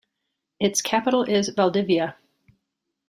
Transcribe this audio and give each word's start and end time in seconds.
Its 0.59 0.81
capital 0.81 1.21
is 1.25 1.49
Valdivia. 1.49 2.15